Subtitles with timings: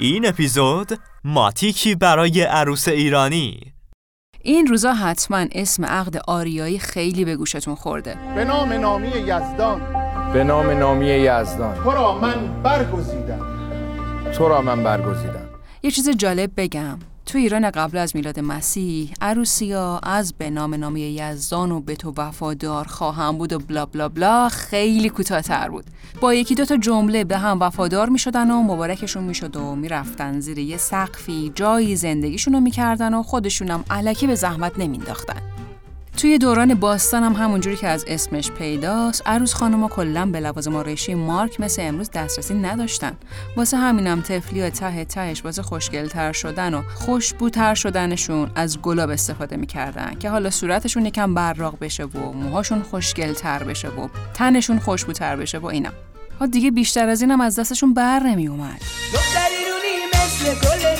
[0.00, 3.60] این اپیزود ماتیکی برای عروس ایرانی.
[4.42, 8.16] این روزا حتما اسم عقد آریایی خیلی به گوشتون خورده.
[8.34, 9.80] به نام نامی یزدان.
[10.32, 11.74] به نام نامی یزدان.
[11.84, 13.46] تو را من برگزیدم.
[14.34, 15.48] تو را من برگزیدم.
[15.82, 16.98] یه چیز جالب بگم.
[17.30, 22.12] تو ایران قبل از میلاد مسیح عروسیا از به نام نامی یزدان و به تو
[22.16, 25.84] وفادار خواهم بود و بلا بلا بلا خیلی کوتاه‌تر بود.
[26.20, 30.58] با یکی دو تا جمله به هم وفادار می‌شدن و مبارکشون می‌شد و می‌رفتن زیر
[30.58, 35.42] یه سقفی جایی زندگیشون رو می‌کردن و خودشونم علکی به زحمت نمینداختن
[36.16, 41.14] توی دوران باستان هم همونجوری که از اسمش پیداست عروس خانوما کلا به لوازم آرایشی
[41.14, 43.16] مارک مثل امروز دسترسی نداشتن.
[43.56, 50.14] واسه همینم تفلی ته تهش واسه خوشگلتر شدن و خوشبوتر شدنشون از گلاب استفاده می‌کردن
[50.14, 55.66] که حالا صورتشون یکم براق بشه و موهاشون خوشگلتر بشه و تنشون خوشبوتر بشه و
[55.66, 55.90] اینا.
[56.40, 58.80] ها دیگه بیشتر از اینم از دستشون بر نمی اومد
[60.14, 60.99] مثل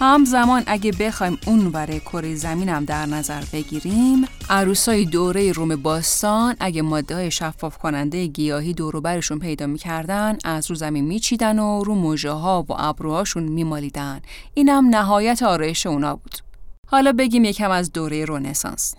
[0.00, 6.82] همزمان اگه بخوایم اون وره کره زمینم در نظر بگیریم عروسای دوره روم باستان اگه
[6.82, 12.30] ماده شفاف کننده گیاهی دور برشون پیدا می‌کردن از رو زمین میچیدن و رو موجه
[12.30, 14.20] ها و ابروهاشون میمالیدن.
[14.54, 16.34] اینم نهایت آرایش اونا بود.
[16.88, 18.94] حالا بگیم یکم از دوره رونسانس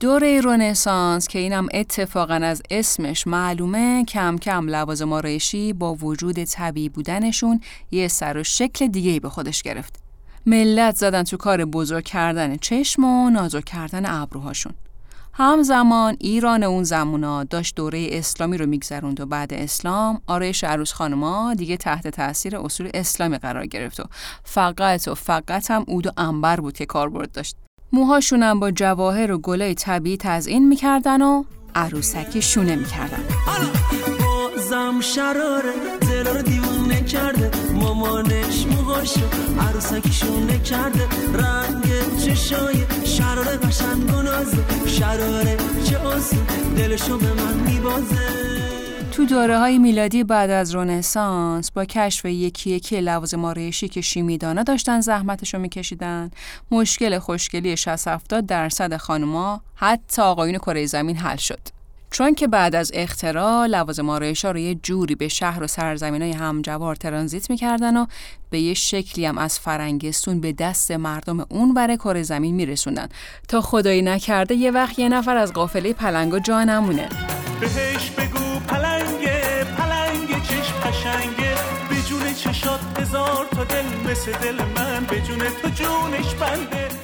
[0.00, 6.88] دوره رونسانس که اینم اتفاقا از اسمش معلومه کم کم لوازم آرایشی با وجود طبیعی
[6.88, 7.60] بودنشون
[7.90, 10.03] یه سر و شکل دیگه به خودش گرفت.
[10.46, 14.72] ملت زدن تو کار بزرگ کردن چشم و نازک کردن ابروهاشون.
[15.32, 21.54] همزمان ایران اون زمونا داشت دوره اسلامی رو میگذروند و بعد اسلام آرایش عروس خانما
[21.54, 24.04] دیگه تحت تاثیر اصول اسلامی قرار گرفت و
[24.44, 27.56] فقط و فقط هم اود و انبر بود که کاربرد داشت.
[27.92, 31.44] موهاشون هم با جواهر و گلای طبیعی تزئین می‌کردن و
[31.74, 33.24] عروسکی شونه می‌کردن.
[36.84, 39.20] دیوونه کرده مامانش موهاشو
[39.60, 41.84] عروسکی شونه کرده رنگ
[42.24, 46.36] چشای شراره قشنگ و نازه شراره چه آسه
[46.76, 48.44] دلشو به من میبازه.
[49.12, 54.62] تو دوره های میلادی بعد از رونسانس با کشف یکی یکی لوازم آرایشی که شیمیدانا
[54.62, 56.30] داشتن زحمتشو میکشیدن.
[56.70, 61.60] مشکل خوشگلی 60 70 درصد خانوما حتی آقایون کره زمین حل شد.
[62.14, 66.32] چون که بعد از اختراع لوازم آرایشا رو یه جوری به شهر و سرزمین های
[66.32, 68.06] همجوار ترانزیت می‌کردن و
[68.50, 73.08] به یه شکلی هم از فرنگستون به دست مردم اون بره کره زمین میرسوندن.
[73.48, 77.08] تا خدایی نکرده یه وقت یه نفر از قافله پلنگا جا نمونه.
[77.60, 81.54] بهش بگو پلنگه پلنگه چشم قشنگه
[81.88, 85.04] به جون چشات هزار تا دل مثل دل من.
[85.10, 87.03] به جون تو جونش بنده.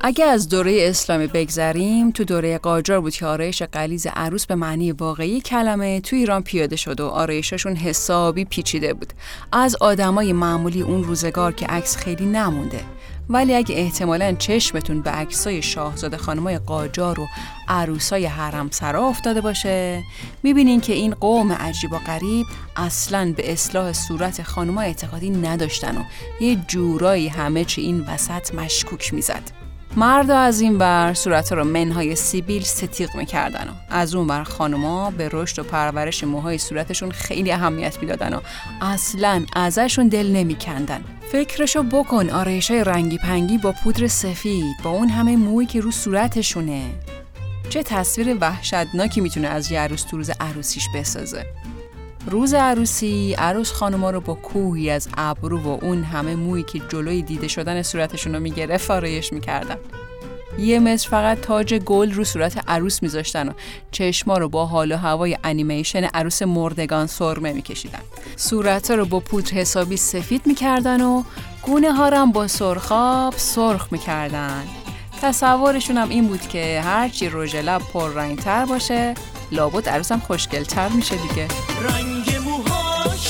[0.00, 4.92] اگه از دوره اسلامی بگذریم تو دوره قاجار بود که آرایش قلیز عروس به معنی
[4.92, 9.12] واقعی کلمه تو ایران پیاده شد و آرایششون حسابی پیچیده بود.
[9.52, 12.80] از آدمای معمولی اون روزگار که عکس خیلی نمونده.
[13.30, 17.26] ولی اگه احتمالا چشمتون به عکسای شاهزاده خانمای قاجار و
[17.68, 20.02] عروسای حرم سرا افتاده باشه
[20.42, 22.46] می‌بینین که این قوم عجیب و غریب
[22.76, 26.02] اصلا به اصلاح صورت خانمای اعتقادی نداشتن و
[26.40, 29.57] یه جورایی همه چی این وسط مشکوک می‌زد.
[29.98, 35.10] مرد از این بر صورت رو منهای سیبیل ستیق می‌کردن و از اون بر خانوما
[35.10, 38.40] به رشد و پرورش موهای صورتشون خیلی اهمیت می‌دادن و
[38.80, 41.04] اصلا ازشون دل نمیکندن.
[41.32, 45.90] فکرشو بکن آرایش های رنگی پنگی با پودر سفید با اون همه موی که رو
[45.90, 46.82] صورتشونه.
[47.70, 51.46] چه تصویر وحشتناکی می‌تونه از یه عروس تو روز عروسیش بسازه.
[52.30, 57.22] روز عروسی عروس خانوما رو با کوهی از ابرو و اون همه مویی که جلوی
[57.22, 59.76] دیده شدن صورتشون رو می‌گرفت آرایش می‌کردن.
[60.58, 63.52] یه متر فقط تاج گل رو صورت عروس میذاشتن و
[63.90, 68.00] چشما رو با حال و هوای انیمیشن عروس مردگان سرمه میکشیدن.
[68.36, 71.22] صورت رو با پودر حسابی سفید می‌کردن و
[71.62, 74.64] گونه ها با سرخاب سرخ می‌کردن.
[75.22, 79.14] تصورشون هم این بود که هرچی رژ لب پر رنگ تر باشه
[79.52, 81.48] لابد عروسم خوشگل تر میشه دیگه.
[81.82, 82.17] رنگ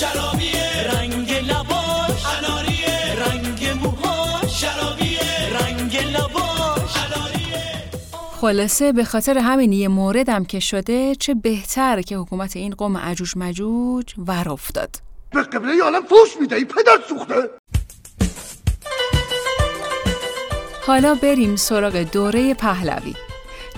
[0.00, 2.22] شرابیه رنگ لباش.
[2.38, 6.96] اناریه رنگ موها شرابیه رنگ لباش.
[6.96, 7.90] اناریه
[8.40, 13.32] خلاصه به خاطر همین یه موردم که شده چه بهتر که حکومت این قوم عجوج
[13.36, 14.96] مجوج ور افتاد
[15.32, 17.34] به قبله عالم فوش می‌دهی پدر سوخته.
[20.86, 23.14] حالا بریم سراغ دوره پهلوی.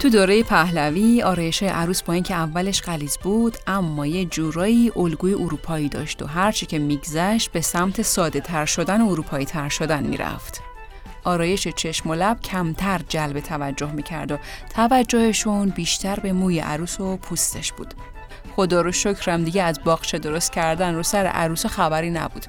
[0.01, 5.89] تو دوره پهلوی آرایش عروس با اینکه اولش غلیظ بود اما یه جورایی الگوی اروپایی
[5.89, 10.61] داشت و هرچی که میگذشت به سمت ساده تر شدن و اروپایی تر شدن می‌رفت.
[11.25, 14.39] آرایش چشم و لب کمتر جلب توجه می‌کرد و
[14.75, 17.95] توجهشون بیشتر به موی عروس و پوستش بود.
[18.57, 22.47] خدا رو شکرم دیگه از باغچه درست کردن رو سر عروس خبری نبود.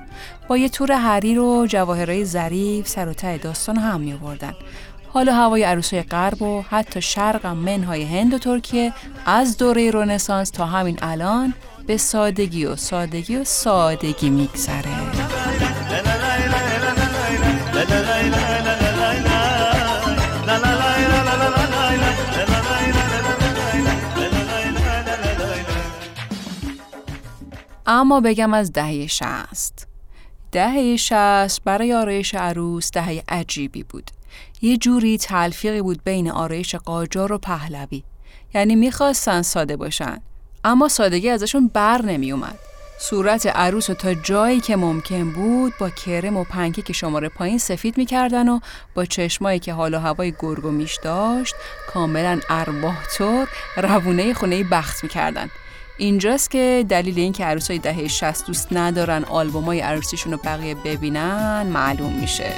[0.48, 4.54] با یه تور حریر و جواهرای ظریف سر و ته داستان هم می آوردن
[5.14, 8.94] حالا هوای عروسای غرب و حتی شرق هم منهای هند و ترکیه
[9.26, 11.54] از دوره رنسانس تا همین الان
[11.88, 14.90] به سادگی و سادگی و سادگی میگذره.
[27.86, 29.88] اما بگم از دهه شست
[30.52, 34.12] دهه شست برای آرایش عروس دهه عجیبی بود.
[34.62, 38.04] یه جوری تلفیقی بود بین آرایش قاجار و پهلوی.
[38.54, 40.22] یعنی می‌خواستن ساده باشن
[40.64, 42.60] اما سادگی ازشون بر نمی اومد
[43.00, 47.58] صورت عروس رو تا جایی که ممکن بود با کرم و پنکه که شماره پایین
[47.58, 48.60] سفید می‌کردن و
[48.96, 51.56] با چشمایی که حال و هوای گرگ و میش داشت
[51.94, 53.48] کاملا ارباه طور
[53.78, 55.50] روونه خونه بخت می‌کردن.
[55.98, 61.64] اینجاست که دلیل این که عروسای دهه 60 دوست ندارن آلبومای عروسیشون رو بقیه ببینن
[61.64, 62.54] معلوم میشه.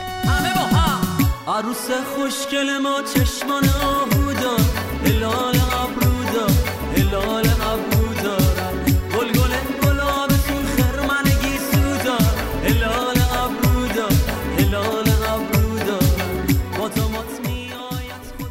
[1.54, 4.58] عروس خوشگل ما چشمان آهودا
[5.06, 6.48] هلال ابرودا
[6.98, 8.38] هلال ابرودا
[9.18, 9.54] گل گل
[9.84, 12.18] گلاب تو خرمنگی سودا
[12.64, 14.08] هلال ابرودا
[14.58, 16.00] هلال ابرودا
[16.80, 16.90] با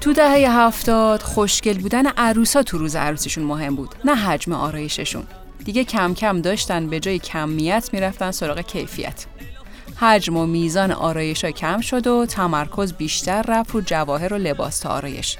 [0.01, 5.25] تو دهه هفتاد خوشگل بودن عروسا تو روز عروسیشون مهم بود نه حجم آرایششون.
[5.65, 9.27] دیگه کم کم داشتن به جای کمیت می‌رفتن سراغ کیفیت.
[10.03, 14.89] حجم و میزان آرایش کم شد و تمرکز بیشتر رفت رو جواهر و لباس تا
[14.89, 15.39] آرایش.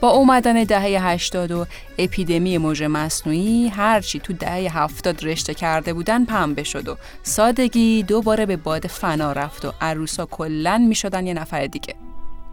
[0.00, 1.66] با اومدن دهه 80 و
[1.98, 8.46] اپیدمی موج مصنوعی هرچی تو دهه 70 رشته کرده بودن پنبه شد و سادگی دوباره
[8.46, 11.94] به باد فنا رفت و عروسا کلن می شدن یه نفر دیگه.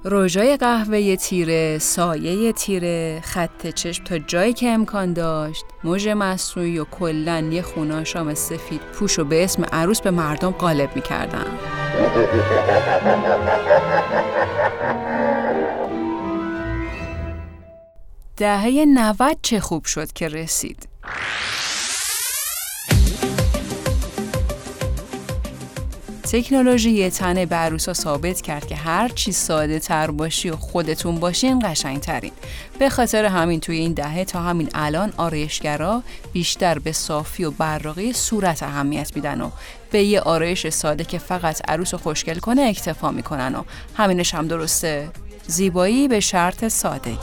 [0.07, 6.85] روژای قهوه تیره، سایه تیره، خط چشم تا جایی که امکان داشت، موج مصنوعی و
[6.85, 11.45] کلن یه خوناشام سفید پوش و به اسم عروس به مردم غالب می‌کردن.
[18.37, 20.87] دهه 90 چه خوب شد که رسید.
[26.25, 31.15] تکنولوژی یه تنه به عروسا ثابت کرد که هر چی ساده تر باشی و خودتون
[31.15, 32.32] باشین قشنگ ترین.
[32.79, 36.03] به خاطر همین توی این دهه تا همین الان آرایشگرا
[36.34, 39.50] بیشتر به صافی و براقی صورت اهمیت میدن و
[39.91, 43.63] به یه آرایش ساده که فقط عروس رو خوشگل کنه اکتفا می‌کنن و
[43.98, 45.10] همینش هم درسته.
[45.48, 47.17] زیبایی به شرط سادگی.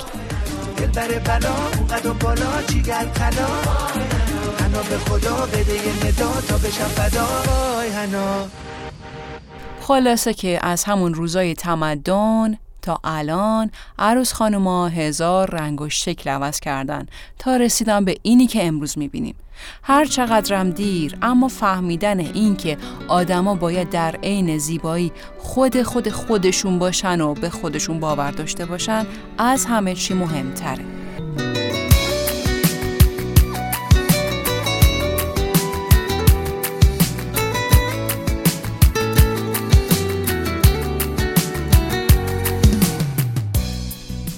[9.82, 16.60] خلاصه که از همون روزای تمدن تا الان عروس خانوما هزار رنگ و شکل عوض
[16.60, 17.06] کردن
[17.38, 19.34] تا رسیدن به اینی که امروز می‌بینیم.
[19.82, 22.76] هر چقدرم دیر اما فهمیدن این که
[23.08, 29.06] آدما باید در عین زیبایی خود خود خودشون باشن و به خودشون باور داشته باشن
[29.38, 31.01] از همه چی مهمتره.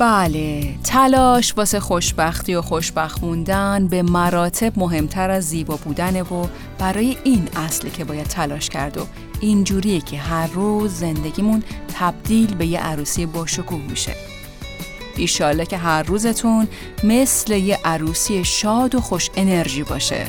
[0.04, 6.46] بله تلاش واسه خوشبختی و خوشبخت موندن به مراتب مهمتر از زیبا بودنه و
[6.78, 9.06] برای این اصلی که باید تلاش کرد و
[9.40, 11.62] اینجوریه که هر روز زندگیمون
[11.98, 14.14] تبدیل به یه عروسی باشکوه میشه.
[15.16, 16.68] ایشاله که هر روزتون
[17.04, 20.26] مثل یه عروسی شاد و خوش انرژی باشه.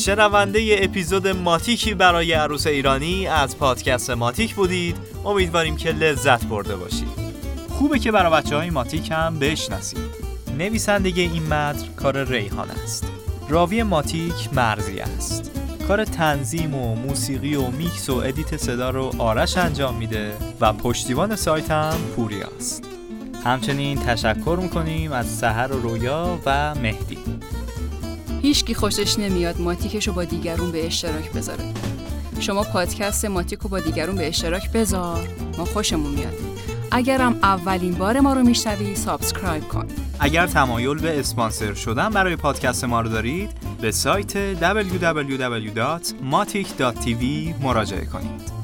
[0.00, 4.96] شنونده ی اپیزود ماتیکی برای عروس ایرانی از پادکست ماتیک بودید.
[5.24, 7.08] امیدواریم که لذت برده باشید.
[7.68, 10.30] خوبه که برای بچه های ماتیک هم بشناسید.
[10.58, 13.04] نویسندگی این متن کار ریحان است.
[13.48, 15.50] راوی ماتیک مرزی است.
[15.88, 21.36] کار تنظیم و موسیقی و میکس و edit صدا رو آرش انجام میده و پشتیبان
[21.36, 22.84] سایت هم پوری است.
[23.44, 27.18] همچنین تشکر می‌کنیم از سحر و رویا و مهدی.
[28.42, 31.64] هیچکی خوشش نمیاد ماتیکش رو با دیگرون به اشتراک بذاره.
[32.40, 35.28] شما پادکست ماتیک رو با دیگرون به اشتراک بذار.
[35.58, 36.34] ما خوشمون میاد.
[36.90, 39.86] اگرم اولین بار ما رو میشنوی subscribe کن.
[40.18, 47.24] اگر تمایل به اسپانسر شدن برای پادکست ما رو دارید به سایت www.matic.tv
[47.62, 48.59] مراجعه کنید.